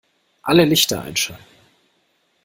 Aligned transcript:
Alle 0.41 0.65
Lichter 0.65 1.03
einschalten 1.03 1.45